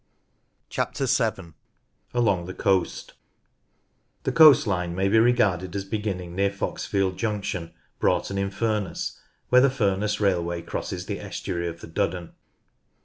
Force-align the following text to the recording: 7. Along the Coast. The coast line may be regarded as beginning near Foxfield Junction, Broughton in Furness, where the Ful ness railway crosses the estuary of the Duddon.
7. 0.71 1.53
Along 2.15 2.45
the 2.47 2.55
Coast. 2.55 3.13
The 4.23 4.31
coast 4.31 4.65
line 4.65 4.95
may 4.95 5.07
be 5.07 5.19
regarded 5.19 5.75
as 5.75 5.85
beginning 5.85 6.35
near 6.35 6.49
Foxfield 6.49 7.17
Junction, 7.17 7.71
Broughton 7.99 8.39
in 8.39 8.49
Furness, 8.49 9.19
where 9.49 9.61
the 9.61 9.69
Ful 9.69 9.97
ness 9.97 10.19
railway 10.19 10.63
crosses 10.63 11.05
the 11.05 11.19
estuary 11.19 11.67
of 11.67 11.81
the 11.81 11.87
Duddon. 11.87 12.31